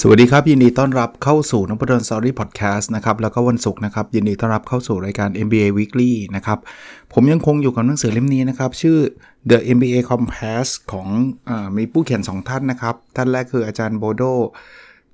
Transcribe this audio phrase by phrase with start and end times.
[0.00, 6.58] สวัสดีครับ ยินดีต้อนรับเข้าสู่นพดลสตอรี่พอดแคสต์นะครับแล้วก็วันศุกร์นะครับยินดีต้อนรับเข้าสู่รายการ MBA Weekly นะครับ
[7.12, 8.98] ผมยังคงอยู่กับหนังสือเล่มนี้นะครับ ชื่อ
[9.50, 11.08] The MBA Compass ของ
[11.48, 14.22] อมีผู้เขียน 2 ท่านนะครับ ท่านแรกคืออาจารย์ Bodo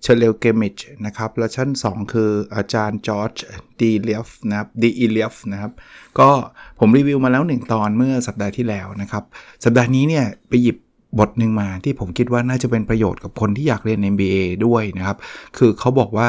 [0.02, 0.76] Schlegelmilch
[1.06, 3.32] นะครับและท่าน 2 คืออาจารย์ George
[3.80, 5.72] Iliev นะครับ George Iliev นะครับ
[6.18, 6.30] ก็
[6.78, 9.24] ผมรีวิวมาแล้ว 1 ตอนเมื่อสัปดาห์ที่แล้วนะครับ
[9.64, 10.78] สัปดาห์นี้เนี่ยไปหยิบ
[11.18, 15.16] บทหนึ่งมาที่ผมคิดว่าน่าจะเป็นประโยชน์กับคนที่อยากเรียน MBA ด้วยนะครับ
[15.58, 16.26] คือเขาบอกว่า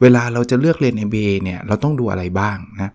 [0.00, 2.92] เวลาเราจะเลือกเรียน MBA เนี่ยเราต้องดูอะไรบ้างนะ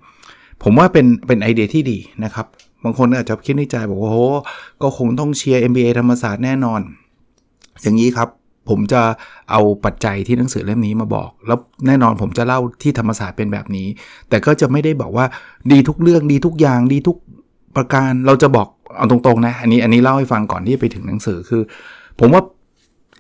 [0.64, 2.46] ผมว่าเป็นเป็นไอเดียที่ดีนะครับ
[2.84, 4.26] บางคนอาจจะคิดในใจบอกว่าโอ้
[4.82, 6.82] ก็คงต้องเชียร์ MBA ธรรมศาสตร์แน่นอน
[7.82, 8.30] อย่างนี้ครับ
[8.70, 9.02] ผมจะ
[9.52, 13.88] เอาปัจจัยที่หนังสือเล่มนี้มาบอก แล้วแน่นอนผมจะเล่าที่ธรรมศาสตร์เป็นแบบนี้
[14.30, 15.26] แต่ก็จะไม่ได้บอกว่า
[15.72, 17.18] ดีทุกเรื่องดีทุกอย่างดีทุก
[17.76, 21.62] ประการเราจะบอกเอาตรงๆนะอันนี้อันนี้เล่าให้ฟังก่อนที่ไปถึงหนังสือคือ
[22.20, 22.42] ผมว่า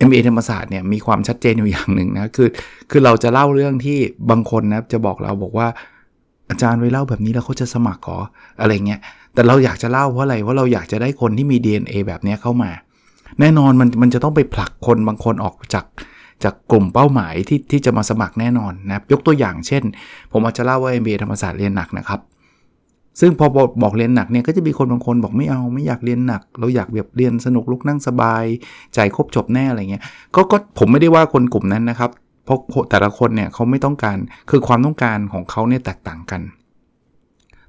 [0.08, 2.50] MBA ธรรมศาสตร์เนี่ยมีความชัดเจนอยู่อย่างหนึ่งนะคือ
[2.92, 3.98] คือเราจะเล่าเรื่องที่
[4.30, 5.68] บางคนนะจะบอกเราบอกว่า
[6.50, 8.18] อาจารย์ไว้เล่าแบบนี้แล้วเขาจะสมัครขอ
[8.60, 9.00] อะไรเงี้ย
[9.34, 12.72] แต่เราอยากจะเล่าเพราะอะไรเพราเราอยากจะได้คนที่มี DNA แบบนี้เข้ามา
[13.40, 15.86] แน่นอนมันมันจะต้องไปผลักคนบางคนออกจาก
[16.44, 19.84] จากกลุ่มเป้าหมายที่ที่จะมาสมัครแน่นอนนะยกตัวอย่างเช่น
[20.32, 22.20] ผมอาจจะเล่าว่า MBA ธรรมศาสตร์เรียนหนักนะครับ
[23.20, 23.48] ซึ่งพอ
[23.81, 28.45] บอกเรียนหนักเนี่ยก็จะมีคนบางคนบอกไม่เอาไม่อยากเรียนหนัก เราอยากแบบเรียนสนุกลุกนั่งสบาย
[28.95, 30.03] ใจครบจบแน่อะไรเงี้ย
[30.36, 32.12] ก็ก็ผมไม่ได้ว่าคนกลุ่มนั้นนะครับ
[32.45, 34.18] เพราะแต่ละคนเนี่ยเขาไม่ต้องการ
[34.50, 36.42] คือความต้องการของเขาเนี่ยแตกต่างกัน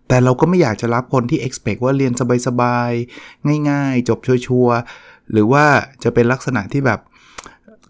[0.08, 2.12] แต่เราก็ไม่อยากจะรับคนที่ expect ว่าเรียน
[2.46, 4.78] สบายๆง่าย ๆ จบชัวร์
[5.32, 5.64] หรือว่า
[6.02, 7.00] จะเป็นลักษณะที่แบบ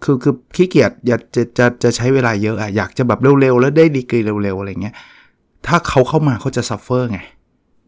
[0.05, 4.95] คือคือขี้เกียจอยากจะจะจะใช้เวลาเยอะอะอยากจะแบบเร็วๆ แล้วได้ดีกรีเร็วๆ อะไรเงี้ย
[5.67, 7.21] ถ้าเขาเข้ามาเขาจะ suffer ไง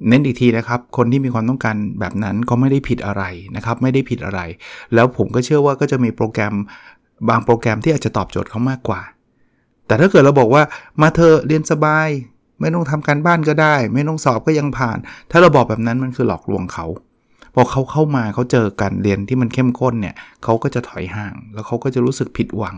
[0.08, 3.22] เน้นอีกทีนะครับ คนที่มีความต้องการแบบนั้นก็ไม่ได้ผิดอะไร
[3.56, 4.40] นะครับ ไม่ได้ผิดอะไร
[4.94, 6.54] แล้วผมก็เชื่อว่าก็จะมีโปรแกรม
[7.28, 9.00] บางโปรแกรมที่อาจจะตอบโจทย์เขามากกว่า
[9.86, 10.62] แต่ถ้าเกิดเราบอกว่า
[11.00, 12.08] มาเธอเรียนสบาย
[12.60, 14.98] ไม่ต้องทำการบ้านก็ได้ ไม่ต้องสอบก็ยังผ่าน
[15.30, 16.86] ถ้าเราบอกแบบนั้นมันคือหลอกลวงเขา
[17.54, 22.76] พอเขาเข้ามาเขาเจอการเรียนที่มันเข้มข้นเนี่ยเขาก็จะถอยห่าง แล้วเขาก็จะรู้สึกผิดหวัง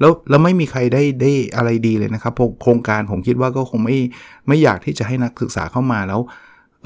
[0.00, 2.32] แล้วแล้วไม่มีใครได้ได้อะไรดีเลยนะครับ
[2.62, 3.96] โครงการผมคิดว่าก็คงไม่
[4.48, 6.20] ไม่อยากที่จะให้นักศึกษาเข้ามาแล้ว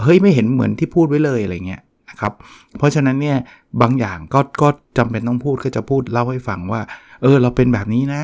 [0.03, 2.33] เฮ้ยไม่เห็นเหมือนที่พูดไว้เลยอะไรเงี้ยนะครับ
[2.79, 3.37] เพราะฉะนั้นเนี่ย
[3.81, 4.69] บางอย่างก็ก็
[4.99, 6.81] จำเป็นต้องพูดก็จะพูดเล่าให้ฟังว่า
[7.23, 8.23] เออเราเป็นแบบนี้นะ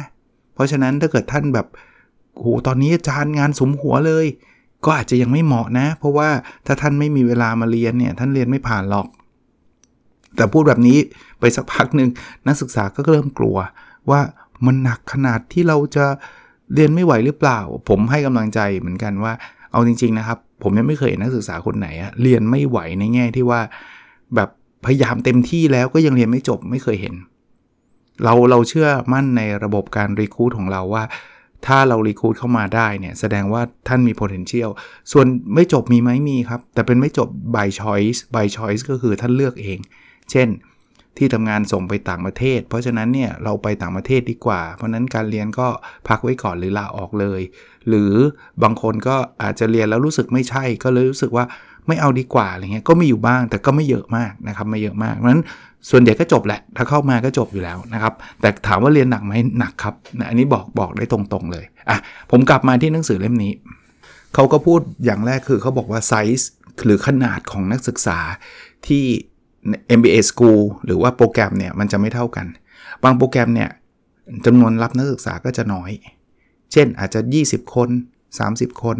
[0.55, 1.67] เพราะฉะนั้นถ้าเกิดท่านแบบ
[2.35, 4.27] โหตอนนี้อาจารย์งานสมหัวเลย
[4.85, 6.29] ก็อาจจะยังไม่เหมาะนะ เพราะว่า
[6.67, 9.07] ถ้าท่านไม่มีเวลามาเรียนเนี่ยท่านเรียนไม่ผ่านหรอก
[10.37, 10.99] แต่พูดแบบนี้
[11.41, 12.09] ไปสักพักหนึ่ง
[12.47, 13.57] นักศึกษาก็เริ่มกลัว
[14.11, 14.21] ว่า
[14.67, 16.05] มันหนักขนาดที่เราจะ
[16.75, 19.33] เรียนไม่ไหวหรือเปล่า ผมให้กำลังใจเหมือนกันว่า
[19.73, 23.61] เอาจริง ๆนะครับ ผมยังไม่เคยเห็นนักศึกษาคนไหนอะเรียนไม่ไหวในแง่ที่ว่า
[24.35, 24.49] แบบ
[24.85, 27.15] พยายามเต็มที่แล้วก็ยังเรียนไม่จบไม่เคยเห็น
[28.25, 31.05] เราเราเชื่อมั่นในระบบการรีคูดของเราว่า
[31.67, 34.71] ถ้าเรารีคูดเข้ามาได้เนี่ย แสดงว่าท่านมี potential
[35.13, 39.79] ส่วนไม่จบมีไหมมีครับ แต่เป็นไม่จบ by choice by choice ก็คือท่านเลือกเอง
[40.31, 40.49] เช่น
[41.19, 45.69] ที่ทำงานส่งไปต่างประเทศ เพราะฉะนั้นเนี่ยเราไปต่างประเทศดีกว่า เพราะนั้นการเรียนก็
[46.09, 47.41] พักไว้ก่อนหรือลาออกเลย
[47.89, 48.13] หรือ
[48.63, 51.45] บางคนก็อาจจะเรียนแล้วรู้สึกไม่ใช่ ก็เลยรู้สึกว่า
[51.89, 55.45] ไม่เอาดีกว่าอะไรเงี้ยก็มีอยู่บ้างแต่ก็ไม่เยอะมากนะครับไม่เยอะมากเพราะฉะนั้น
[55.91, 59.95] ส่วนใหญ่ก็จบแหละ ถ้าเข้ามาก็จบอยู่แล้วนะครับ แต่ถามว่าเรียนหนักไหมหนักครับ
[60.29, 61.99] อันนี้บอกบอกได้ตรงๆเลยอะ
[62.31, 63.53] ผมกลับมาที่หนังสือเล่มนี้
[64.35, 66.51] เขาก็พูดอย่างแรกคือเขาบอกว่าไซส์
[66.85, 68.19] หรือขนาดของนักศึกษา
[68.87, 69.05] ที่
[69.99, 72.47] MBA School หรือว่าโปรแกรมเนี่ยมันจะไม่เท่ากัน
[73.05, 73.71] บางโปรแกรมเนี่ย
[74.47, 75.91] จำนวนรับนักศึกษาก็จะน้อย
[76.73, 77.91] เช่นอาจจะ 20 คน
[78.37, 78.97] 30 คน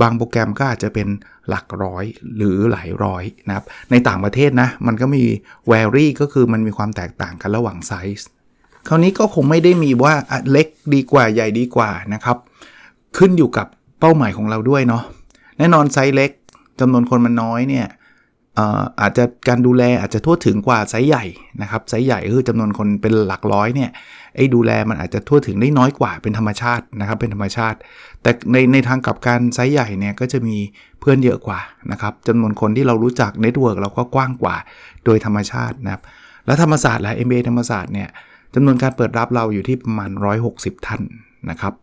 [0.00, 1.08] บางโปรแกรมก็อาจจะเป็น
[1.48, 2.04] หลักร้อย
[2.36, 5.24] หรือหลายร้อยนะครับ ในต่างประเทศนะ มันก็มี
[5.70, 8.28] vary ก็คือมันมีความแตกต่างกันระหว่างไซส์
[8.88, 10.14] คราวนี้ก็คงไม่ได้มีว่า
[10.50, 12.36] เล็กดีกว่าใหญ่ดีกว่านะครับ
[13.18, 13.66] ขึ้นอยู่กับ
[14.00, 15.02] เป้าหมายของเราด้วยเนาะ
[15.58, 16.30] แน่นอนไซส์เล็ก
[16.80, 17.86] จำนวนคนมันน้อยเนี่ย
[19.00, 21.24] อาจจะการดูแลอาจจะทั่วถึงกว่าไซส์ใหญ่
[21.62, 23.90] นะครับไซส์ใหญ่คือจำนวนคนเป็นหลักร้อยเนี่ย
[24.36, 27.78] ไอ้ดูแลมันอาจจะทั่วถึงได้น้อยกว่าเป็นธรรมชาตินะครับเป็นธรรมชาติ
[28.22, 30.56] แต่ในในทางกลับกันไซส์ใหญ่เนี่ยก็จะมี
[31.00, 31.60] เพื่อนเยอะกว่า
[31.92, 34.56] นะครับจำนวนคนที่เรารู้จัก network เราก็กว้างกว่า
[35.04, 36.02] โดยธรรมชาตินะครับ
[36.46, 38.08] แล้วธรรมศาสตร์และ MBA ธรรมศาสตร์เนี่ย
[38.54, 40.10] จำนวนการเปิดรับเราอยู่ที่ประมาณ
[40.48, 41.02] 160 ท่าน
[41.50, 41.74] นะครับ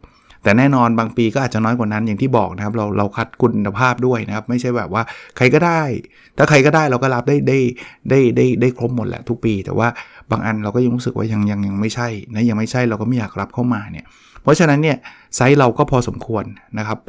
[0.46, 5.04] แต่แน่นอนบางปีก็อาจจะน้อยกว่านั้นอย่างที่บอกนะครับ เราเราคัดคุณภาพด้วยนะครับ ไม่ใช่แบบว่า
[5.38, 5.82] ใครก็ได้
[6.38, 7.60] ถ้าใครก็ได้เราก็รับได้ได้
[8.10, 9.88] ได้ได้ได้ครบหมดแหละทุกปี แต่ว่า
[10.32, 14.06] บางอันเราก็ยังรู้สึกว่ายังยังยังไม่ใช่นะยังไม่ใช่เราก็ไม่อยากรับเข้ามาเนี่ย
[14.44, 14.98] เพราะฉะนั้นเนี่ย
[15.36, 16.46] ไซส์เราก็พอสมควร
[16.80, 17.00] นะครับ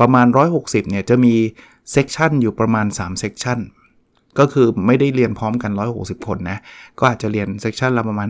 [0.00, 0.26] ประมาณ
[0.58, 1.34] 160เนี่ยจะมี
[1.92, 3.58] section อยู่ประมาณ3 section
[4.38, 6.58] ก็คือไม่ได้เรียนพร้อมกัน 160 คนนะ
[6.98, 8.28] ก็อาจจะเรียน section ละประมาณ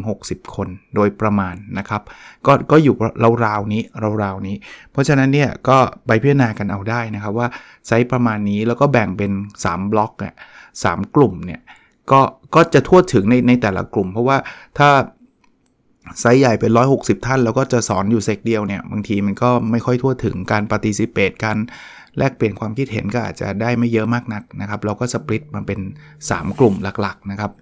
[0.00, 2.02] 50-60 คนโดยประมาณนะครับ
[2.46, 2.94] ก็ก็อยู่
[3.46, 3.82] ราวๆนี้
[4.22, 4.56] ราวๆนี้
[4.92, 7.48] เพราะฉะนั้นเนี่ยก็ไปพิจารณากันเอาได้นะครับว่า
[7.86, 9.32] ไซส์ประมาณนี้แล้วก็แบ่งเป็น
[9.64, 10.34] 3 บล็อกเนี่ย
[10.84, 11.60] 3 กลุ่มเนี่ย
[12.10, 12.20] ก็
[12.54, 14.36] ก็จะทั่วถึงในในแต่ละกลุ่ม เพราะว่า
[14.78, 14.90] ถ้า
[16.20, 21.56] ไซส์ใหญ่เป็น 160 ท่าน แล้วก็จะสอนอยู่ sec เดียวเนี่ยบางทีมันก็ไม่ค่อยทั่วถึงการ participate การ
[22.18, 25.80] แลกเปลี่ยนความคิดเห็นก็อาจจะได้ไม่เยอะมากนักนะครับ เราก็ split มันเป็น
[26.20, 27.52] 3 กลุ่มหลักๆนะครับ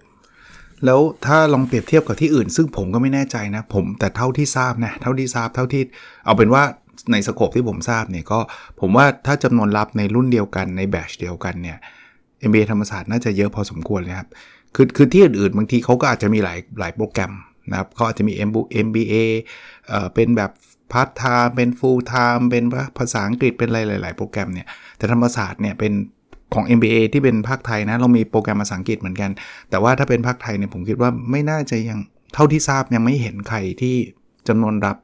[0.85, 5.83] แล้วถ้าลองเปรียบเทียบกับที่อื่น ซึ่งผมก็ไม่แน่ใจนะ ผมแต่เท่าที่ทราบนะเท่าที่ทราบเท่าที่
[6.25, 6.63] เอาเป็นว่า
[7.11, 8.39] ใน scope ที่ผมทราบเนี่ยก็
[8.79, 11.77] ผมว่าถ้าจำนวนรับในรุ่นเดียวกันใน batch เดียวกันเนี่ย
[12.49, 14.29] MBA ธรรมศาสตร์น่าจะเยอะพอสมควรเลยครับ
[14.75, 17.33] คือคือที่อื่นๆบางทีเขาก็อาจจะมีหลายหลายโปรแกรม
[17.71, 18.33] นะครับเขาอาจจะมี
[18.85, 19.13] MBA
[19.87, 20.51] เอ่อเป็นแบบ
[20.91, 22.63] พาร์ทไทม์เป็น full-time เป็น
[22.97, 25.93] ภาษาอังกฤษเป็นอะไรหลาย ๆ โปรแกรมเนี่ย แต่ธรรมศาสตร์เนี่ยเป็น
[26.53, 29.31] ของ MBA ที่เป็นภาคไทยนะ เรามีโปรแกรมภาษาอังกฤษเหมือนกัน
[29.69, 31.99] แต่ว่าถ้าเป็นภาคไทยเนี่ยผมคิดว่าไม่น่าจะยัง
[32.33, 33.95] เท่าที่ทราบยังไม่เห็นใครที่
[34.47, 34.97] จำนวนรับ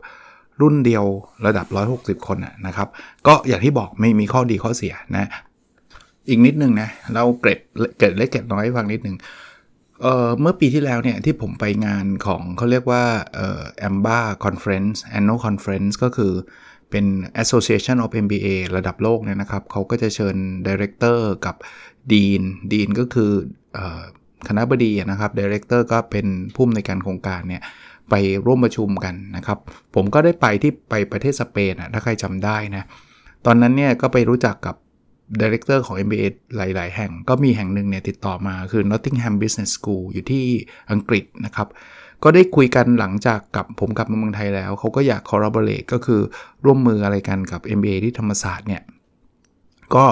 [0.61, 1.05] รุ่นเดียว
[1.45, 1.67] ระดับ
[1.97, 2.37] 160 คน
[2.67, 2.87] นะครับ
[3.27, 5.27] ก็อย่างที่บอกไม่มีข้อดีข้อเสียนะ
[6.29, 7.59] อีกนิดนึงนะ เราเกร็ด
[7.97, 9.15] เกร็ดเล็กเกร็ดน้อยฟังนิดนึง
[10.01, 13.03] เเมื่อปีที่แล้วเนี่ยที่ผมไปงานของเขาเรียกว่า
[13.35, 16.33] เอ่อ AMBA Conference Annual Conference ก็คือ
[16.89, 17.05] เป็น
[17.43, 18.47] Association of MBA
[18.77, 20.35] ระดับโลกเนี่ยนะครับเขาก็จะเชิญ
[20.67, 21.55] Director กับ
[22.11, 23.31] Dean Dean ก็คือ
[23.77, 23.79] อ
[24.47, 26.25] คณะบดีนะครับ Director ก็เป็น
[26.55, 27.61] ผู้อำนวยการโครงการเนี่ย
[28.09, 29.59] ไปร่วมประชุมกันนะครับ
[29.95, 32.83] ผมก็ได้ไปที่ไปประเทศสเปนนะถ้าใครจำได้นะ
[33.45, 34.75] ตอนนั้นเนี่ยก็ไปรู้จักกับ
[35.41, 36.25] ดีเรคเตอร์ของ MBA
[36.57, 40.45] หลาย ๆ แห่ง ก็มีแห่งหนึ่งเนี่ยติดต่อมาคือ Nottingham Business School อยู่ที่
[40.91, 41.67] อังกฤษนะครับ
[42.23, 46.21] ก็ได้คุยกันหลังจากกับผมกลับมาเมืองไทยแล้ว เขาก็อยาก collaborate ก็คือ
[46.65, 48.81] ร่วมมืออะไรกันกับ MBA ที่ธรรมศาสตร์เนี่ย
[49.95, 50.05] ก็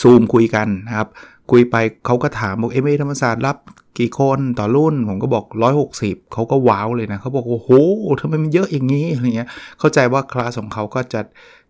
[0.00, 1.08] ซูมคุยกันนะครับ
[1.50, 1.76] คุยไป
[2.06, 3.56] เขาก็ถามบอก MBA ธรรมศาสตร์รับ
[3.98, 5.44] กี่คนต่อรุ่นผมก็บอก
[5.90, 7.70] 160 เขาก็ว้าวเลยนะเขาบอกโอ้โห
[8.20, 11.20] ทำไมมันเยอะอย่างนี้อะไรเงี้ยเข้าใจว่าคลาสของเขาก็จะ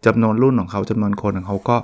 [0.06, 1.76] จำนวนรุ่นของเขาจำนวนคนของเขาก็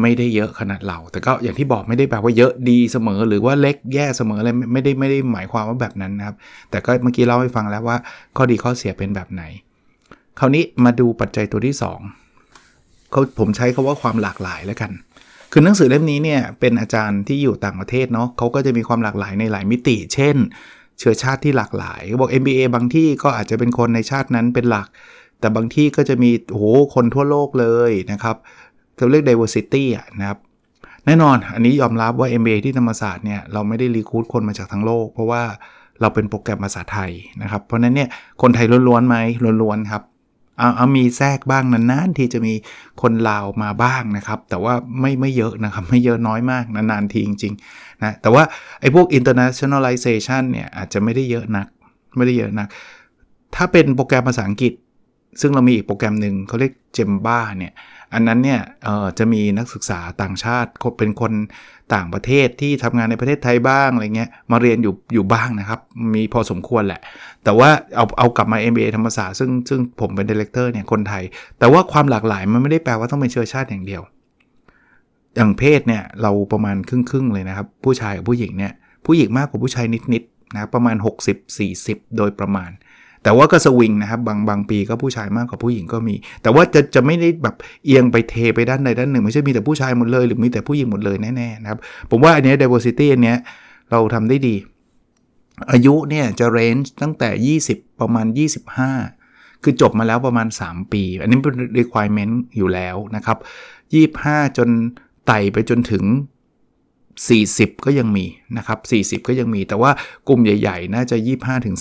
[0.00, 6.36] ไม่ได้เยอะขนาดเรา แต่ก็อย่างที่บอกไม่ได้แปลว่าเยอะดีเสมอ หรือว่าเล็กแย่เสมออะไรไม่ได้ไม่ได้หมายความว่าแบบนั้นนะครับ
[6.70, 7.96] แต่ก็เมื่อกี้เล่าให้ฟังแล้วว่า
[8.36, 9.42] ข้อดีข้อเสียเป็นแบบไหน
[10.38, 11.76] คราวนี้มาดูปัจจัยตัวที่
[12.42, 14.92] 2เขาผมใช้คาว่าความหลากหลายแล้วกัน
[15.52, 20.36] คือหนังสือเล่มนี้เนี่ยเป็นอาจารย์ที่อยู่ต่างประเทศเนาะเขาก็จะมีความหลากหลายในหลายมิติ เช่น
[20.98, 24.88] เชื้อชาติที่หลากหลายเขาบอก MBA บางที่ก็อาจจะเป็นคนในชาตินั้นเป็นหลัก
[25.42, 28.36] แต่บางที่ก็จะมีโอ้โหคนทั่วโลกเลยนะครับ
[28.96, 30.38] เราเรียก diversity อะนะครับ
[31.06, 35.42] แน่นอนอันนี้ยอมรับว่า MBA ที่ธรรมศาสตร์เนี่ยเราไม่ได้รีคูดคนมาจากทั้งโลก เพราะว่า
[36.00, 37.10] เราเป็นโปรแกรมภาษาไทย
[37.42, 38.08] นะครับ เพราะนั้นเนี่ย
[38.42, 39.16] คนไทยล้วนๆไหม
[39.62, 40.02] ล้วนๆครับ
[40.58, 42.54] เอาเอามีแทรกบ้างนานๆที่จะมี
[43.02, 48.44] คนลาวมาบ้างนะครับ แต่ว่าไม่ไม่เยอะนะครับไม่เยอะน้อยมากนานๆทีจริงๆนะแต่ว่า
[48.80, 51.66] ไอ้พวก internationalization เนี่ยอาจจะไม่ได้เยอะนัก
[52.16, 52.68] ไม่ได้เยอะนัก
[53.54, 54.72] ถ้าเป็นโปรแกรมภาษาอังกฤษ
[55.40, 57.72] ซึ่งเรามีอีกโปรแกรมหนึ่งเขาเรียกเจมบ้าเนี่ย
[58.14, 58.60] อันนั้นเนี่ย
[59.18, 61.32] จะมีนักศึกษาต่างชาติเป็นคน
[61.94, 65.80] ต่างประเทศที่ทำงานในประเทศไทยบ้างอะไรเงี้ยมาเรียนอยู่อยู่บ้างนะครับ
[66.14, 67.00] มีพอสมควรแหละ
[67.44, 71.22] แต่ว่าเอาเอากลับมา MBA ธรรมศาสตร์ซึ่งซึ่งผมเป็นดีเลกเตอร์เนี่ยคนไทย
[71.58, 74.02] แต่ว่าความหลากหลายมันไม่ได้แปลว่าต้องเป็นเชื้อชาติอย่างเดียว
[75.36, 78.72] อย่างเพศเนี่ยเราประมาณครึ่งๆเลยนะครับ ผู้ชายกับผู้หญิงเนี่ย
[79.06, 80.96] ผู้หญิงมากกว่าผู้ชายนิดๆนะประมาณ
[81.56, 82.70] 60-40 โดยประมาณ
[83.22, 91.78] แต่ว่าก็สวิงนะครับบางบางปีก็ผู้ชายมากกว่าผู้หญิงก็มี แต่ว่าจะจะไม่ได้แบบเอียงไปเทไปด้านใดด้านหนึ่ง ไม่ใช่มีแต่ผู้ชายหมดเลย หรือมีแต่ผู้หญิงหมดเลยแน่ๆนะครับ
[92.10, 93.38] ผมว่าอันนี้ diversity อันเนี้ย
[93.90, 94.56] เราทำได้ดี
[95.72, 98.26] อายุเนี่ยจะ range ตั้งแต่ 20 ประมาณ
[98.94, 103.38] 25 คือจบมาแล้วประมาณ 3 ปี อันนี้เป็น requirement อยู่แล้วนะครับ
[104.32, 104.68] 25 จน
[105.26, 106.04] ไต่ไปจนถึง
[107.20, 108.26] 40 ก็ยังมี
[108.56, 108.78] นะครับ
[109.22, 109.90] 40 ก็ยังมี แต่ว่า
[110.28, 111.16] กลุ่มใหญ่ๆ น่าจะ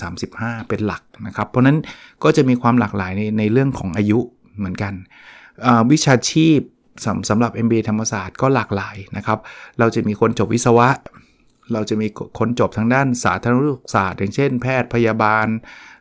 [0.02, 1.78] 25-35 เป็นหลักนะครับ เพราะนั้น
[2.24, 4.20] ก็จะมีความหลากหลายในในเรื่องของอายุ
[4.58, 4.94] เหมือนกัน
[5.92, 6.60] วิชาชีพ
[7.06, 9.40] สำสำหรับ MBA ธรรมศาสตร์ก็หลากหลายนะครับ
[9.80, 10.90] เราจะมีคนจบวิศวะ
[11.74, 12.08] เราจะมี
[12.40, 15.48] คนจบทางด้านสาธารณสุขศาสตร์ อย่างเช่น แพทย์พยาบาล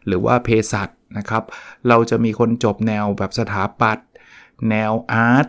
[0.07, 1.45] หรือว่าเภสัชนะครับ
[1.89, 4.09] เราจะมีคนจบแนวแบบสถาปัตย์
[4.71, 5.49] แนวอาร์ต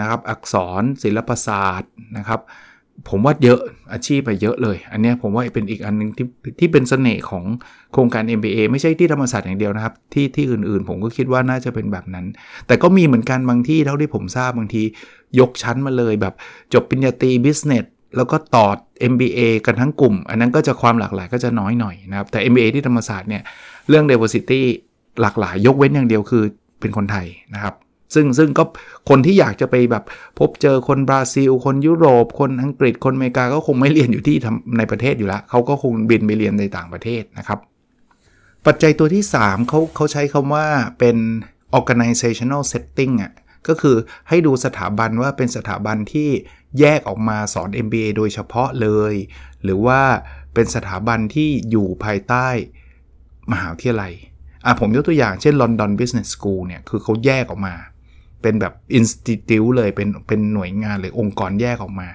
[0.00, 2.40] นะครับ อักษรศิลปศาสตร์นะครับ
[3.08, 3.60] ผมว่าเยอะ
[3.92, 6.26] อาชีพไปเยอะเลย อันนี้ผมว่าเป็นอีกอันนึงที่
[6.60, 7.44] ที่เป็นเสน่ห์ของ
[7.92, 12.26] โครงการ MBA ไม่ใช่ที่ธรรมศาสตร์อย่างเดียวนะครับ ที่ที่อื่นๆ ผมก็คิดว่าน่าจะเป็นแบบนั้น
[12.66, 14.82] แต่ก็มีเหมือนกันบางที่เท่าที่ผมทราบบางที
[15.40, 16.34] ยกชั้นมาเลยแบบ
[16.74, 17.84] จบปริญญาตรี business
[18.16, 18.66] แล้วก็ต่อ
[19.12, 23.42] MBA กันทั้งกลุ่ม อันนั้นก็จะความหลากหลายก็จะน้อยหน่อยนะครับ แต่ MBA ที่ธรรมศาสตร์เนี่ย
[23.88, 24.62] เรื่อง diversity
[25.20, 26.44] หลากหลายยกเว้นอย่างเดียวคือ
[26.80, 27.74] เป็นคนไทยนะครับ
[28.14, 28.64] ซึ่งซึ่งก็
[29.08, 30.04] คนที่อยากจะไปแบบ
[30.38, 34.36] พบเจอคนบราซิล คนยุโรป คนอังกฤษคนอเมริกาก็คงไม่เรียนอยู่ที่
[34.78, 37.58] ในประเทศอยู่แล้วเขาก็คงบินไปเรียนในต่างประเทศนะครับ
[38.66, 40.66] ปัจจัยตัวที่ 3เขาเขาใช้คำว่า
[40.98, 41.16] เป็น
[41.78, 43.32] organizational setting อะ
[43.68, 43.96] ก็คือ
[44.28, 46.28] ให้ดูสถาบันว่าเป็นสถาบันที่
[46.80, 49.14] แยกออกมาสอน MBA โดยเฉพาะเลย
[49.64, 50.00] หรือว่า
[50.54, 52.46] เป็นสถาบันที่อยู่ภายใต้
[53.52, 54.12] มหาวิทยาลัย
[54.64, 57.74] อะผมยกตัวอย่างเช่น London Business School เนี่ยคือเขาแยกออกมา
[58.44, 62.08] เป็นแบบ institute เลยเป็นเป็นหน่วยงานหรือองค์กรแยกออกมา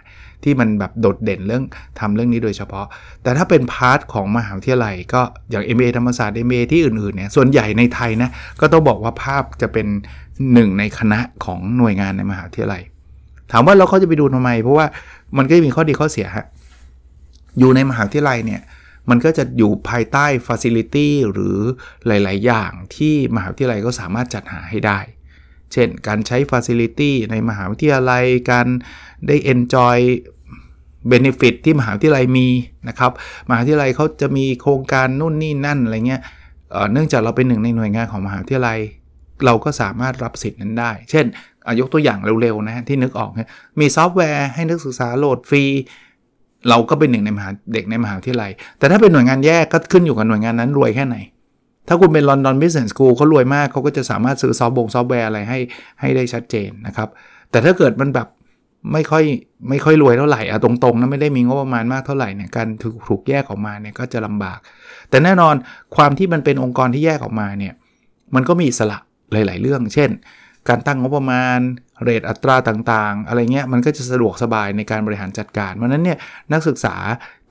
[0.43, 1.63] ที่มันแบบโดดเด่นเรื่อง
[2.00, 2.86] ทำเรื่องนี้โดยเฉพาะ
[3.24, 5.21] แต่ถ้าเป็น part ของมหาวิทยาลัย ก็
[5.51, 8.29] อย่าง MA ธรรมศาสตร์ MA ที่อื่นๆเนี่ยส่วนใหญ่ในไทยนะ
[8.62, 9.88] ก็ต้องบอกว่าภาพจะเป็น
[10.53, 12.81] หนึ่งในคณะของหน่วยงานในมหาวิทยาลัย
[13.51, 14.86] ถามว่าเราเขาจะไปดูทำไม เพราะว่า
[15.38, 16.45] มันก็มีข้อดีข้อเสียฮะ
[17.59, 18.62] อยู่ในมหาวิทยาลัยเนี่ย
[19.09, 21.57] มันก็จะอยู่ภายใต้ facility หรือ
[22.07, 25.00] หลาย ๆ อย่างที่มหาวิทยาลัยก็สามารถจัดหาให้ได้
[25.73, 28.67] เช่นการใช้ Facility ในมหาวิทยาลัย การ
[29.27, 29.99] ได้ Enjoy
[31.11, 32.47] Benefit ที่มหาวิทยาลัยมี
[32.88, 33.11] นะครับ
[33.49, 36.21] มหาวิทยาลัยเขาจะมีโครงการนู่นนี่นั่นอะไรเงี้ย
[36.91, 38.79] เนื่องจากเราเป็นหนึ่งในหน่วยงานของมหาวิทยาลัย
[39.45, 41.25] เราก็สามารถรับสิทธิ์นั้นได้ เช่น
[41.79, 43.31] ยกตัวอย่างเร็วๆนะที่นึกออก
[43.79, 45.63] มีซอฟต์แวร์ให้นักศึกษาโหลดฟรี
[46.69, 51.17] เราก็เป็นหนึ่งในมหาเด็กในมหาวิทยาลัย แต่ถ้าเป็นหน่วยงานแยกก็ขึ้นอยู่กับหน่วยงานนั้นรวยแค่ไหน
[51.89, 55.60] ถ้าคุณเป็น London Business School เขารวยมากเขาก็จะสามารถซื้อซอฟต์บงซอฟต์แวร์อะไรให้
[56.01, 57.10] ให้ได้ชัดเจนนะครับ
[57.51, 58.27] แต่ถ้าเกิดมันแบบ
[58.93, 59.24] ไม่ค่อย
[59.69, 64.60] ไม่ค่อยรวยเท่าไหร่อะตรงๆนะไม่ได้มีงบประมาณมากเท่าไหร่เนี่ยการถูกถูกแยกออกมาเนี่ยก็จะลำบาก
[65.10, 65.55] แต่แน่นอน
[65.96, 67.74] ความที่มันเป็นองค์กรที่แยกออกมาเนี่ย
[68.36, 68.98] มันก็มีอิสระ
[69.31, 70.10] หลาย ๆ เรื่อง เช่น
[70.69, 71.60] การตั้งงบประมาณ
[72.03, 76.17] rate อัตราต่างๆ อะไรเงี้ยมันก็จะสะดวกสบายในการบริหารจัดการเพราะนั้นเนี่ย
[76.53, 76.96] นักศึกษา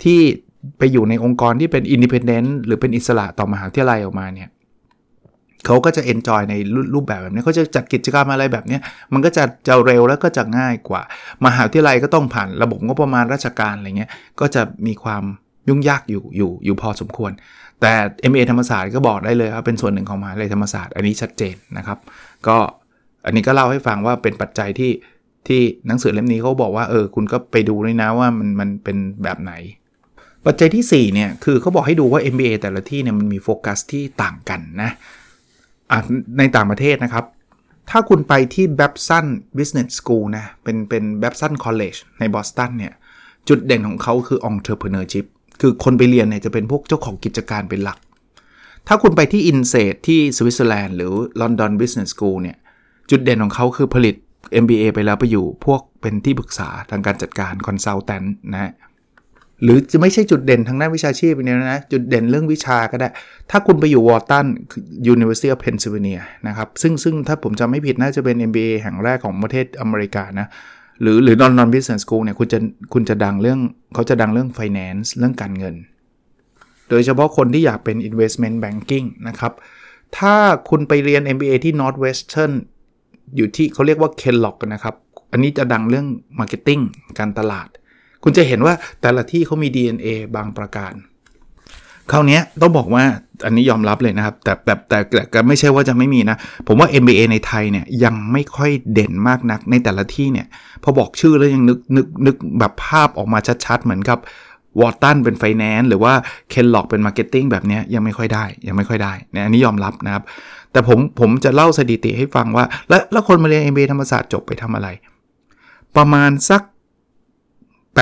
[0.05, 0.21] ที่
[0.79, 4.49] ไปอยู่ในองค์กรที่เป็น independent หรือเป็นอิสระต่อมหาวิทยาลัยออกมาเนี่ย
[5.67, 6.55] เขาก็จะ enjoy ใน
[6.95, 8.79] รูปแบบแบบนี้เขาจะจัดกิจกรรมอะไรแบบนี้
[9.13, 11.03] มันก็จะจะเร็วแล้วก็จะง่ายกว่า
[11.47, 14.11] มหาวิทยาลัยก็ต้องผ่านระบบงบประมาณราชการอะไรเงี้ย
[14.41, 15.23] ก็จะมีความ
[15.69, 17.33] ยุ่งยากอยู่อยู่อยู่พอสมควร
[17.81, 17.93] แต่
[18.31, 21.99] MA ธรรมศาสตร์ก็บอกได้เลยครับเป็นส่วนหนึ่งของมหาวิทยาลัยธรรมศาสตร์อันนี้ชัดเจนนะครับ
[22.47, 22.57] ก็
[23.27, 24.93] อันนี้ก็เล่าให้ฟังว่าเป็นปัจจัยที่
[25.49, 29.53] ที่หนังสือเล่มนี้เขาบอกว่าเออคุณก็ไปดูด้วยนะว่ามันมันเป็นแบบไหน
[30.49, 34.91] ปัจจัยที่ 4 เนี่ย คือเขาบอกให้ดูว่า MBA แต่ละที่เนี่ยมันมีโฟกัสที่ต่างกันนะ
[36.39, 37.25] ในต่างประเทศนะครับ
[37.91, 39.27] ถ้าคุณไปที่ Babson
[39.59, 42.93] Business School นะ เป็นเป็น Babson College ในบอสตันเนี่ย
[43.49, 45.27] จุดเด่นของเขาคือ entrepreneurship
[45.61, 47.99] คือคนไปเรียนเนี่ยจะเป็นพวกเจ้าของกิจการเป็นหลัก
[48.89, 52.57] ถ้าคุณไปที่ INSEAD ที่สวิตเซอร์แลนด์หรือ London Business School เนี่ย
[53.11, 54.15] จุดเด่นของเขาคือผลิต
[54.63, 58.73] MBA ไปแล้วไปอยู่พวกเป็นที่ปรึกษาทางการจัดการ consultant นะ
[59.63, 63.09] หรือจะไม่ใช่จุดเด่นทางด้านวิชาชีพเนี่ยนะ จุดเด่นเรื่องวิชาก็ได้
[63.51, 64.47] ถ้าคุณไปอยู่วอร์ตัน
[65.15, 70.49] University of Pennsylvania นะครับ ซึ่งซึ่งถ้าผมจำไม่ผิดน่าจะเป็น MBA แห่งแรกของประเทศอเมริกานะ
[71.03, 72.59] หรือหรือ London Business School เนี่ยคุณจะ
[72.95, 73.59] คุณจะดังเรื่อง
[73.95, 75.75] เขาจะดังเรื่อง finance เรื่องการเงิน
[76.91, 79.53] โดยเฉพาะคนที่อยากเป็น investment banking นะครับ
[80.19, 80.35] ถ้า
[80.71, 82.53] คุณไปเรียน MBA ที่ Northwestern
[83.37, 84.95] อยู่ที่เขาเรียกว่า Kellogg นะครับ
[85.33, 86.07] อันนี้จะดังเรื่อง
[86.39, 86.83] marketing
[87.19, 87.69] การตลาด
[88.23, 90.95] คุณจะเห็นว่าแต่ละที่เขามี DNA บางประการ
[92.13, 93.05] คราวนี้ต้องบอกว่า
[93.45, 94.99] อันนี้ยอมรับเลยนะครับ แต่แต่แต่
[95.31, 100.47] แต่ไม่ใช่ว่าจะไม่มีนะ ผมว่า MBA ในไทยเนี่ยยังไม่ค่อยเด่นมากนักในแต่ละที่เนี่ย
[100.83, 104.19] พอบอกชื่อแล้วยังนึกนึกนึกแบบภาพออกมาชัดๆ เหมือนกับ
[104.81, 106.13] Wharton เป็นไฟแนนซ์หรือว่า
[106.51, 110.23] Kellogg เป็น marketing แบบนี้ยังไม่ค่อยได้ ยังไม่ค่อยได้นะอันนี้ยอมรับนะครับ
[110.73, 114.89] แต่ผมผมจะเล่าสถิติให้ฟังว่า แล้วแล้วคนมาเรียน MBA ธรรมศาสตร์จบไปทำอะไร
[115.97, 116.63] ประมาณสัก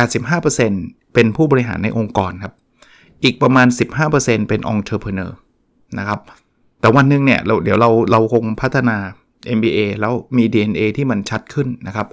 [0.04, 2.54] 85%เป็นผู้บริหารในองค์กรครับ
[3.24, 3.66] อีกประมาณ
[4.08, 5.36] 15%เป็น entrepreneur
[5.98, 6.20] นะครับ
[6.80, 8.96] แต่วันนึงเนี่ยเราเดี๋ยวเราเราคงพัฒนา
[9.56, 12.06] MBA แล้วมี DNA ที่มันชัดขึ้นนะครับ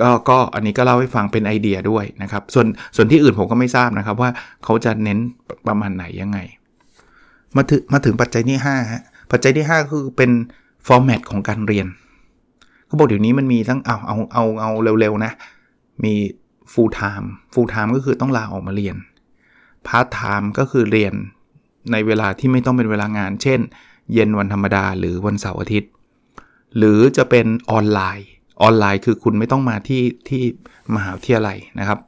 [0.00, 2.66] ก็ก็อันนี้ก็เล่าให้ฟังเป็นไอเดียด้วยนะครับ ส่วน
[2.96, 4.30] ส่วนที่อื่นผมก็ไม่ทราบนะครับว่า
[4.64, 5.18] เขาจะเน้น
[5.66, 6.38] ประมาณไหนยังไง
[7.56, 10.30] มาถึงมาถึงปัจจัยที่5ฮะปัจจัยที่ 5 คือเป็น
[10.86, 11.86] ฟอร์แมตของการเรียน
[12.86, 14.70] เขาบอกเดี๋ยวนี้มันมีทั้งเอาเอาเอาเอา
[15.00, 15.32] เร็วๆนะ
[16.04, 16.14] มี
[16.72, 18.96] full time full time ก็คือต้องลาออกมาเรียน
[19.86, 21.14] part time ก็คือเรียน
[21.92, 23.60] ในเวลาที่ไม่ต้องเป็นเวลางาน เช่น
[24.12, 25.90] เย็นวันธรรมดาหรือวันเสาร์อาทิตย์
[26.76, 28.28] หรือจะเป็นออนไลน์
[28.62, 30.42] ออนไลน์คือคุณไม่ต้องมาที่ที่
[30.94, 31.98] มหาวิทยาลัยนะครับ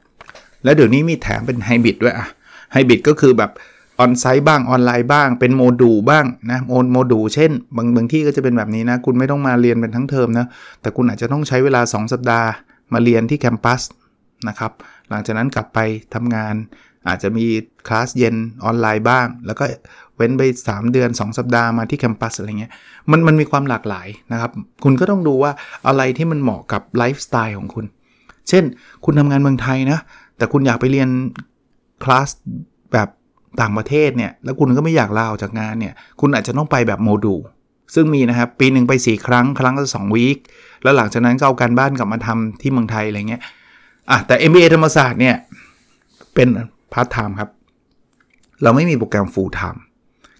[0.63, 2.27] แล้วเดี๋ยวนี้มีแถมเป็นไฮบริดด้วยอะ
[2.71, 3.51] ไฮบริดก็คือแบบ
[3.99, 10.45] onsite บ้างออนไลน์บ้าง เป็นโมดูลบ้างนะโมโมดูลเช่น บางบางที่ก็จะเป็นแบบนี้นะ คุณไม่ต้องมาเรียนเป็นทั้งเทอมนะ
[10.81, 12.49] แต่คุณอาจจะต้องใช้เวลา 2 สัปดาห์
[12.93, 13.81] มาเรียนที่ campus
[14.49, 14.71] นะครับ
[15.09, 15.79] หลังจากนั้นกลับไป
[16.13, 16.55] ทำงาน
[17.07, 17.45] อาจจะมี
[17.87, 19.63] คลาสเย็นออนไลน์บ้าง แล้วก็
[20.15, 22.71] เว้นไป 3 เดือน 2 สัปดาห์มาที่ campus อะไรเงี้ย
[23.11, 24.51] มันมันมีความหลากหลายนะครับ
[24.83, 25.51] คุณก็ต้องดูว่า
[25.87, 27.85] อะไรที่มันเหมาะกับไลฟ์สไตล์ของคุณ
[28.49, 28.63] เช่น
[29.05, 29.99] คุณทำงานเมืองไทยนะ
[30.37, 31.09] แต่คุณอยากไปเรียน
[32.03, 32.29] คลาส
[32.93, 33.09] แบบ
[33.61, 37.41] ต่างประเทศเนี่ยแล้วคุณก็ไม่อยากลาออกจากงานเนี่ยคุณอาจจะต้องไปแบบโมดูล
[37.95, 40.37] ซึ่งมีนะครับ ปีหนึ่งไป 4 ครั้ง ครั้งละสอง week
[40.83, 43.41] แล้วหลังจากนั้นก็เอาการบ้านกลับมาทำที่เมืองไทยอะไรเงี้ย
[44.09, 45.35] อะแต่ MBA ธรรมศาสตร์เนี่ย
[46.33, 46.47] เป็น
[46.93, 47.49] พาร์ทไทม์ครับ
[48.63, 49.81] เราไม่มีโปรแกรม full-time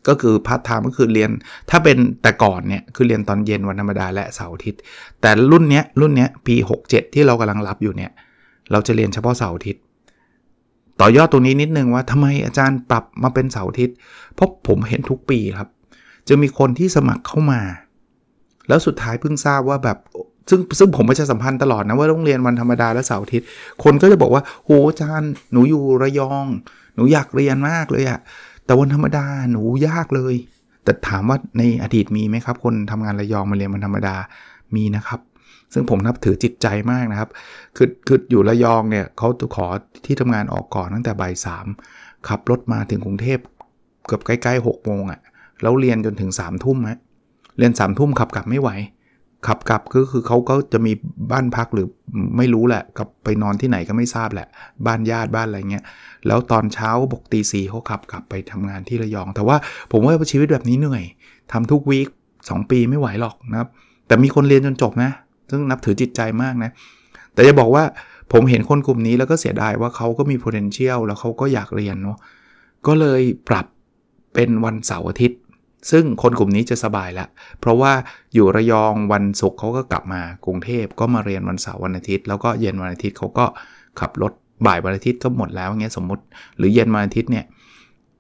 [0.08, 1.32] ก็คือพาร์ทไทม์ก็คือเรียน
[1.70, 4.82] ถ้าเป็นแต่ก่อนเนี่ยคือเรียนตอนเย็นวันธรรมดาและเสาร์อาทิตย์
[5.22, 8.12] แต่รุ่นเนี้ยรุ่นเนี้ยปี 67 ที่เรากำลังรับอยู่เนี่ย
[8.72, 9.84] เราจะเรียนเฉพาะเสาร์อาทิตย์
[11.00, 13.96] ต่อยอดตรงนี้นิดนึงว่าทำไมอาจารย์ปรับมาเป็นเสาร์อาทิตย์
[14.34, 15.70] เพราะผมเห็นทุกปีครับ
[16.28, 17.62] จะมีคนที่สมัครเข้ามา
[18.68, 19.98] แล้วสุดท้ายเพิ่งทราบว่าแบบ
[20.52, 23.48] ซึ่งซึ่งผมประชาสัมพันธ์ตลอดนะว่าต้องเรียนวันธรรมดาและเสาร์อาทิตย์
[23.84, 26.46] คนก็จะบอกว่าโหอาจารย์หนูอยู่ระยอง
[26.96, 28.20] หนูอยากเรียนมากเลยอะ
[28.66, 30.36] แต่วันธรรมดาหนูยากเลย
[30.84, 34.16] แต่ถามว่าในอดีตมีไหมครับ คนทำงานระยองมาเรียนวันธรรมดา
[34.76, 35.20] มีนะครับ
[35.74, 37.30] ซึ่งผมนับถือจิตใจมากนะครับ
[37.78, 39.68] คือคืออยู่ระยองเนี่ยเขาขอ
[40.06, 41.66] ที่ทำงานออกก่อนตั้งแต่บ่ายสาม
[42.28, 43.40] ขับรถมาถึงกรุงเทพ
[44.08, 45.20] เกือบใกล้ๆหกโมงอะ่ะ
[45.62, 47.00] แล้วเรียนจนถึง3ามทุ่มฮะ
[47.58, 48.70] เรียน3ามทุ่มขับกลับไม่ไหว
[49.48, 50.92] ขับกลับก็คือเขาก็จะมี
[51.32, 51.88] บ้านพักหรือ
[52.38, 54.48] ไม่รู้แหละกับไปนอนที่ไหนก็ไม่ทราบแหละ
[54.86, 55.84] บ้านญาติบ้านอะไรเงี้ย
[56.28, 59.58] แล้วตอนเช้าบกตีสี่เขาขับกลับไปทำงานที่ระยอง แต่ว่า
[59.92, 61.04] ผมว่าชีวิตแบบนี้เหนื่อย
[61.52, 62.08] ทำทุกวีค
[62.50, 63.70] สปีไม่ไหวหรอกนะครับ
[64.08, 65.12] แต่มีคนเรียนจนจบนะ
[65.50, 66.72] ซึ่งนับถือจิตใจมากนะ
[67.34, 67.84] แต่จะบอกว่า
[68.32, 72.18] ผมเห็นคนกลุ่มนี้แล้วก็เสียดายว่าเขาก็มี potential แล้วเขาก็อยากเรียนเนาะ
[72.88, 73.66] ก็เลยปรับ
[74.34, 75.40] เป็นวันเสาร์อาทิตย์
[75.90, 77.28] ซึ่งคนกลุ่มนี้จะสบายละ
[77.60, 77.94] เพราะว่า
[78.34, 83.46] อยู่ระยองวันศุกร์เขาก็กลับมากรุงเทพก็มาเรียนวันเสาร์วันอาทิตย์ แล้วก็เย็นวันอาทิตย์เขาก็
[84.00, 84.32] ขับรถ
[84.66, 86.24] บ่ายวันอาทิตย์ก็หมดแล้วเงี้ยสมมติ
[86.58, 87.46] หรือเย็นวันอาทิตย์เนี่ย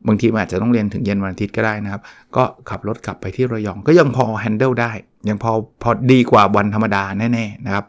[0.07, 2.01] บางทีอาจจะต้องเรียนถึงเย็นวันอาทิตย์ก็ได้นะครับ
[2.35, 4.91] ก็ขับรถกลับไปที่ระยองก็ยังพอ handle ได้
[5.29, 7.85] ยังพอพอดีกว่าวันธรรมดาแน่ๆนะครับ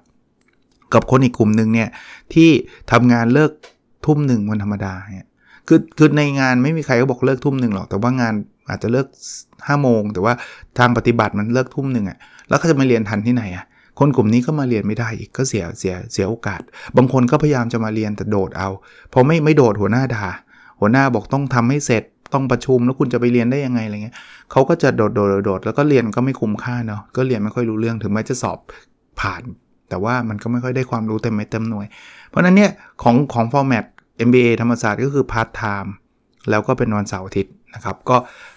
[0.94, 1.88] กับคนอีกกลุ่มหนึ่งเนี่ย
[2.34, 2.50] ที่
[2.92, 3.52] ทำงานเลิก
[4.06, 5.26] ทุ่มหนึ่งวันธรรมดาเนี่ย
[5.68, 8.34] คือคือในงานไม่มีใครก็บอกเลิกทุ่มหนึ่งหรอกแต่ว่างาน
[8.68, 9.06] อาจจะเลิก
[9.66, 10.34] 5้าโมง แต่ว่า
[10.78, 13.64] ทางปฏิบัติมันเลิกทุ่มหนึ่งอะ่ะแล้วเขาจะมาเรียนทันที่ไหนอะ่ะ
[13.98, 16.60] คนกลุ่มนี้ก็มาเรียนไม่ได้อีกก็เสียเสียเสียโอกาส
[16.96, 18.68] บางคนก็พยายามจะมาเรียนแต่โดดเอา
[19.12, 20.26] พอไม่ไม่โดดหัวหน้าด่า
[20.80, 24.16] หัวหน้าบอกต้องทำให้เสร็จต้องประชุมแล้วคุณจะไปเรียนได้ยังไงอะไรเงี้ย
[24.50, 28.58] เขาก็จะโดดโดดโดดแล้วก็เรียนก็ไม่คุ้มค่าเนาะก็เรียนไม่ค่อยรู้เรื่องถึงแม้จะสอบ
[29.20, 29.42] ผ่าน
[29.88, 31.86] แต่ว่ามันก็ไม่ค่อยได้ความรู้เต็มไม่เต็มหน่วย
[32.28, 32.70] เพราะนั้นเนี่ย
[33.02, 33.84] ของของ format
[34.28, 35.92] MBA ธรรมศาสตร์ก็คือพาร์ทไทม์
[36.50, 38.16] แล้วก็เป็นวันเสาร์อาทิตย์ นะครับก็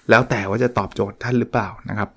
[0.09, 2.11] แล้วแต่ว่าจะตอบโจทย์ท่านหรือเปล่านะครับ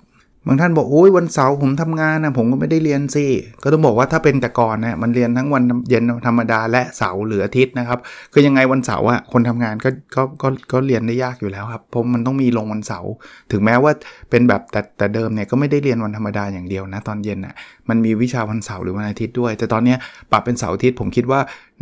[0.47, 3.25] บางท่านบอกโอ้ยวันเสาร์ผมทำงานนะผมก็ไม่ได้เรียนสิ
[3.63, 7.99] ก็ต้องบอกว่าถ้าเป็นแต่ก่อนนะมันเรียนทั้งวันเย็นธรรมดาและเสาร์หรืออาทิตย์นะครับ
[8.33, 13.11] คือยังไงวันเสาร์อะคนทำงานก็ก็ก็ก็เรียนได้ยากอยู่แล้วครับเพราะมันต้องมีลงวันเสาร์
[13.51, 13.91] ถึงแม้ว่า
[14.29, 17.53] เป็นแบบแต่แต่เดิมเนี่ยก็ไม่ได้เรียนวันธรรมดาอย่างเดียวนะตอนเย็นอะ
[17.89, 19.95] มันมีวิชาวันเสาร์หรือวันอาทิตย์ด้วย แต่ตอนนี้
[20.31, 21.39] ปรับเป็นเสาร์อาทิตย์ผมคิดว่า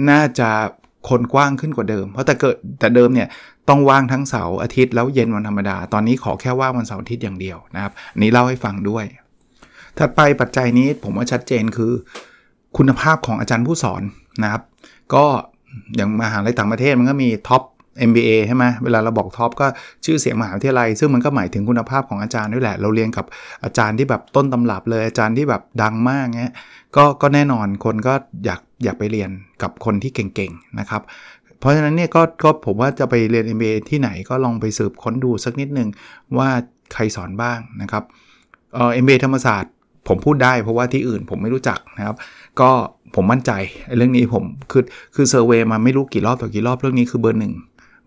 [0.10, 0.50] น่าจะ
[1.10, 3.28] คนกว้างขึ้นกว่าเดิม เพราะแต่เกิดแต่เดิมเนี่ย
[3.70, 9.06] ต้องว่างทั้งเสาร์อาทิตย์แล้วเย็นวันธรรมดา ตอนนี้ขอแค่ว่างวันเสาร์อาทิตย์อย่างเดียวนะครับนนี้เล่าให้ฟังด้วย
[9.98, 11.92] ถัดไปปัจจัยนี้ผมว่าชัดเจนคือ
[12.78, 14.02] คุณภาพของอาจารย์ผู้สอน
[14.44, 14.62] นะครับ
[15.14, 15.26] ก็
[15.96, 17.64] อย่างมหาลัยต่างประเทศมันก็มีท็อป
[18.10, 19.68] MBA ใช่ไหมเวลาเราบอกท็อปก็
[20.06, 23.26] ชื่อเสียงมหาวิทยาลัย ซึ่งมันก็หมายถึงคุณภาพของอาจารย์ด้วยแหละ เราเรียนกับ
[23.64, 26.54] อาจารย์ที่แบบต้นตำรับเลยอาจารย์ที่แบบดังมากเงี้ย
[26.96, 28.14] ก็ก็แน่นอนคนก็
[28.46, 29.30] อยาก อยากไปเรียน
[29.62, 31.02] กับคนที่เก่งๆนะครับ
[31.60, 35.90] เพราะฉะนั้นเนี่ยก็ก็ผมว่าจะไปเรียน MBA ที่ไหนก็ลองไปสืบค้นดูสักนิดนึง
[36.38, 36.50] ว่า
[36.94, 38.04] ใครสอนบ้างนะครับ
[38.76, 39.72] เอ่อ MBA ธรรมศาสตร์
[40.08, 42.16] ผมพูดได้เพราะว่าที่อื่นผมไม่รู้จักนะครับ
[42.60, 42.70] ก็
[43.16, 43.52] ผมมั่นใจ
[43.98, 44.84] เรื่องนี้ผมคือ
[45.16, 47.54] คือเซอร์เวยมาไม่รู้กี่รอบต่อกี่รอบเรื่องนี้คือเบอร์หนึ่ง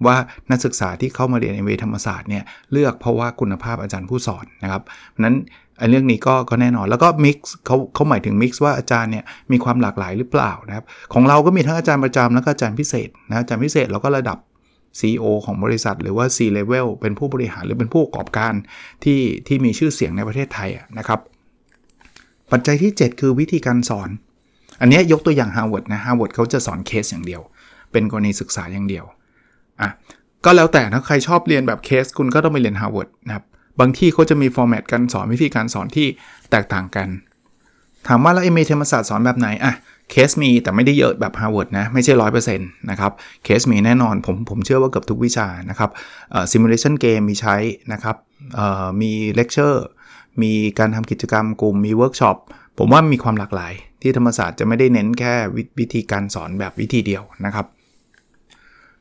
[0.07, 0.17] ว่า
[0.51, 4.83] นักศึกษาที่เข้ามาเรียน MBA ธรรมศาสตร์เนี่ยเลือกเพราะว่าคุณภาพอาจารย์ผู้สอนนะครับ
[5.25, 5.37] นั้น
[5.81, 14.39] อันเรื่องนี้ก็ก็แน่นอนแล้วก็ mix เขาเขาหมายถึง mix ว่าอาจารย์เนี่ยมีความหลากหลายหรือเปล่านะครับของเราก็มีทั้งอาจารย์ประจำแล้วก็อาจารย์พิเศษนะอาจารย์พิเศษเราก็ระดับ
[14.99, 18.53] CEO ของบริษัท หรือว่า C level เป็นผู้บริหารหรือเป็นผู้ประกอบการ
[19.05, 21.21] ที่ที่มีชื่อเสียงในประเทศไทยนะครับ
[22.53, 24.09] ปัจจัยที่ 7 คือวิธีการสอน
[24.81, 27.43] อันนี้ยกตัวอย่าง Harvard นะ Harvard เขาจะสอนเคสอย่างเดียว
[27.93, 29.05] เป็นกรณีศึกษาอย่างเดียว
[29.83, 29.91] อะ
[30.45, 33.45] ก็แล้วแต่ถ้าใครชอบเรียนแบบเคสคุณก็ต้องไปเรียน Harvard นะครับ
[33.81, 36.07] บางที่เขาจะมี format การสอนวิธีการสอนที่
[36.51, 37.09] แตกต่างกัน
[38.09, 39.75] ถามว่าแล้ว MBA ธรรมศาสตร์สอนแบบไหนอะ
[40.11, 43.13] เคสมีแต่ไม่ได้เยอะแบบ Harvard นะไม่ใช่ร้อยเปอร์เซ็นต์นะครับ
[43.45, 45.91] เคสมีแน่นอนผมผมเชื่อว่าเกือบทุกวิชานะครับ
[46.53, 47.57] simulation game มีใช้
[47.93, 48.17] นะครับ
[49.01, 49.85] มีเลคเชอร์
[50.43, 52.37] มีการทำกิจกรรมกลุ่มมีเวิร์กช็อป
[52.79, 55.35] ผมว่ามีความหลากหลาย ที่ธรรมศาสตร์จะไม่ได้เน้นแค่
[55.79, 57.67] วิธีการสอนแบบวิธีเดียวนะครับ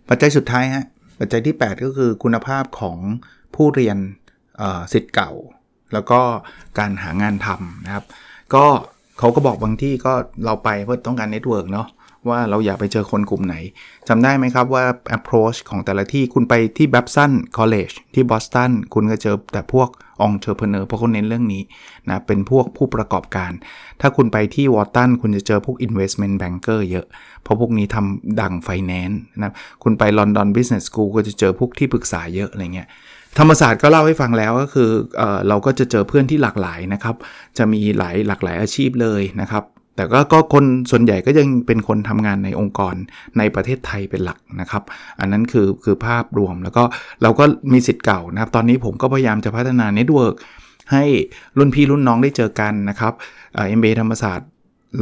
[0.10, 0.86] ปัจจัยสุดท้ายฮะ
[1.20, 2.98] ปัจจัยที่ 8 ก็คือคุณภาพของ
[3.56, 3.98] ผู้เรียน
[4.94, 5.32] ศิษย์เก่า
[5.94, 6.22] แล้วก็
[6.80, 8.06] การหางานทำนะครับ
[8.54, 8.66] ก็
[9.20, 10.14] เขาก็บอกบางที่ก็
[10.46, 11.88] เราไปเพื่อต้องการ network เนาะ
[12.30, 13.56] ว่าเราอยากไปเจอคนกลุ่มไหน
[14.08, 14.84] จำได้ไหมครับว่า
[15.18, 19.90] approach ของแต่ละที่คุณไปที่ Babson College ที่บอสตันคุณก็เจอแต่พวก
[20.26, 21.62] entrepreneur เพราะเขาเน้นเรื่องนี้
[22.10, 23.52] นะเป็นพวกผู้ประกอบการ
[24.02, 27.06] ถ้าคุณไปที่ Wharton คุณจะเจอพวก investment banker เยอะ
[27.44, 29.52] เพราะพวกนี้ทำด้านนซ์นะ
[29.84, 32.88] คุณไป London Business School ก็จะเจอพวกที่ปรึกษาเยอะอะไรเงี้ย
[33.40, 37.16] ธรรมศาสตร์ก็เล่าให้ฟังแล้วก็คือเออเราก็จะเจอเพื่อนที่หลากหลายนะครับ
[37.58, 39.64] จะมีหลายหลากหลายอาชีพเลยนะครับ
[40.00, 42.96] แต่ก็ก็คนส่วนใหญ่ก็ยังเป็นคนทำงานในองค์กร
[43.38, 44.84] ในประเทศไทยเป็นหลักนะครับ
[45.20, 46.84] อันนั้นคือคือภาพรวมแล้วก็
[47.22, 50.36] เราก็มีศิษย์เก่านะครับ ตอนนี้ผมก็พยายามจะพัฒนา network
[50.92, 51.04] ให้
[51.58, 53.14] รุ่นพี่รุ่นน้องได้เจอกันนะครับ
[53.54, 54.48] MBA ธรรมศาสตร์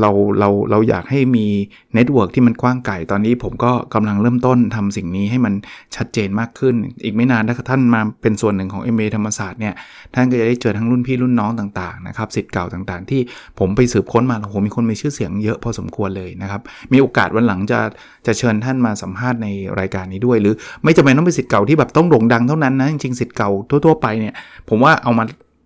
[0.02, 1.46] เราเราเราอยากให้มี
[1.94, 5.54] network ที่มันกว้างไกลตอนนี้ผมก็กำลังเริ่มต้นทำสิ่งนี้ให้มัน
[5.96, 9.74] ชัดเจนมากขึ้น อีกไม่นานถ้าท่านมาเป็นส่วนหนึ่งของ MA ธรรมศาสตร์เนี่ย
[10.14, 13.22] ท่านก็จะได้เจอทั้งรุ่นพี่รุ่นน้องต่างๆนะครับศิษย์เก่าต่างๆ ที่
[13.60, 16.62] ผมไปสืบค้นมาโอ้โหมีคนมีชื่อเสียงเยอะพอสมควรเลยนะครับ
[16.94, 17.80] มีโอกาสวันหลังจะ
[18.26, 19.48] จะเชิญท่านมาสัมภาษณ์ใน
[19.80, 23.50] รายการนี้ด้วย หรือไม่จำเป็นต้องเป็นสิทธิ์เก่าที่แบบต้องโด่งดังเท่านั้นนะจริงๆสิทธิ์เก่า
[23.86, 24.34] ทั่วๆไปเนี่ย
[24.70, 25.24] ผมว่าเอามา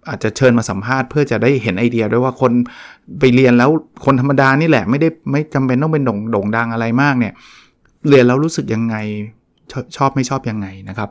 [0.09, 2.51] อาจจะเชิญมาสัมภาษณ์เพื่อจะได้เห็นไอเดียด้วยว่าคน
[3.19, 3.69] ไปเรียนแล้ว
[4.05, 7.33] คนธรรมดานี่แหละไม่ได้ไม่จำเป็นต้องเป็นโด่งโด่งดังอะไรมากเนี่ย
[8.07, 8.95] เรียนแล้วรู้สึกยังไง
[9.71, 11.09] ชชอบไม่ชอบยังไงนะครับ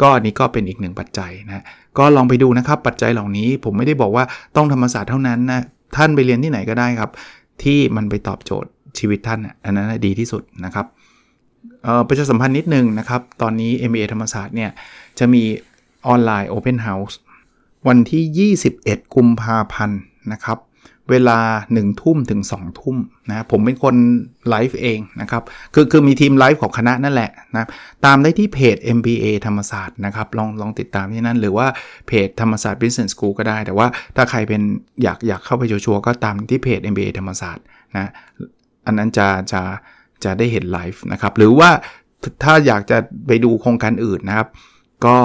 [0.00, 1.64] ก็อันนี้ก็เป็นอีกหนึ่งปัจจัยนะ
[1.98, 4.24] ก็ลองไปดูนะครับปัจจัยเหล่านี้ผมไม่ได้บอกว่า
[4.56, 5.60] ต้องธรรมศาสตร์เท่านั้นนะ
[5.96, 7.10] ท่านไปเรียนที่ไหนก็ได้ครับ
[7.62, 10.86] ที่มันไปตอบโจทย์ชีวิตท่านอันนั้นดีที่สุดนะครับ
[12.08, 14.70] ประชาสัมพันธ์นิดนึงนะครับ ตอนนี้ MBA ธรรมศาสตร์เนี่ย
[15.18, 15.42] จะมี
[16.08, 17.14] ออนไลน์ Open House
[17.86, 20.00] วันที่ 21 กุมภาพันธ์
[20.32, 20.58] นะครับ
[21.10, 21.38] เวลา
[21.72, 22.96] 1 ทุ่มถึง 2 ทุ่ม
[23.28, 23.94] นะผมเป็นคน
[24.48, 25.42] ไลฟ์เองนะครับ
[25.74, 27.68] คือคือมีทีมไลฟ์ของคณะนั่นแหละนะ
[28.04, 31.66] ตามได้ที่เพจ MBA ธรรมศาสตร์นะครับลองลองติดตามที่นั่น หรือว่า
[32.06, 33.86] เพจธรรมศาสตร์ Business School ก็ได้ แต่ว่า
[34.16, 34.62] ถ้าใครเป็น
[35.02, 37.64] อยากอยากเข้าไปชัวร์ก็ตามที่เพจ MBA ธรรมศาสตร์
[37.96, 38.10] นะ
[38.86, 39.62] อันนั้นจะจะ
[40.24, 41.70] จะได้เห็นไลฟ์นะครับหรือว่า
[42.44, 44.48] ถ้าอยากจะไปดูโครงการอื่นนะครับ
[45.06, 45.16] ก็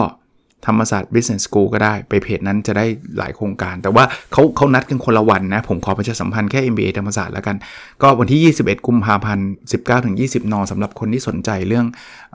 [0.67, 2.85] ธรรมศาสตร์ Business School ก็ได้ไปเพจนั้นจะได้
[3.17, 7.55] หลายโครงการ แต่ว่าเขาเขานัดกันคนละวันนะ ผมขอประชาสัมพันธ์แค่ MBA ธรรมศาสตร์แล้วกัน
[8.01, 11.85] ก็วันที่ 21 กุมภาพันธ์ 19 ถึง 20 นสำหรับคนที่สนใจเรื่อง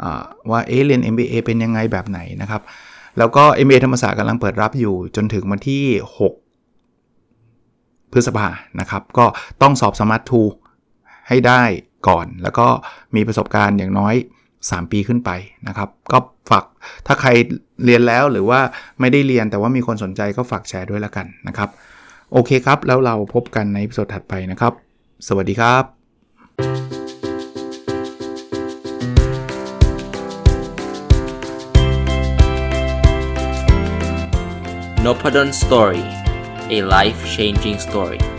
[0.03, 0.05] อ
[0.51, 2.63] ว่าเอเรียน MBA เป็นยังไงแบบไหนนะครับ
[3.19, 5.85] แล้วก็ MBA ธรรมศาสตร์กำลังเปิดรับอยู่จนถึงวันที่
[6.19, 8.49] 6 พฤษภา
[8.81, 9.27] นะครับ ก็
[9.63, 10.43] ต้องสอบสมาร์ททู
[11.29, 11.63] ให้ได้
[12.09, 12.67] ก่อน แล้วก็
[13.15, 14.15] มีประสบการณ์อย่างน้อย
[14.61, 15.31] 3 ปีขึ้นไป
[15.69, 16.19] นะครับ ก็
[16.51, 16.65] ฝาก
[17.07, 17.31] ถ้าใคร
[17.85, 18.61] เรียนแล้วหรือว่า
[19.01, 21.69] ไม่ได้เรียนแต่ว่ามีคนสนใจก็ฝากแชร์ด้วยล้วกันนะครับ
[22.33, 24.73] โอเคครับ แล้วเราพบกันในสดถัดไปนะครับ
[25.29, 25.85] สวัสดีครับ
[35.05, 36.05] n o p a d o n Story
[36.77, 38.38] a life changing story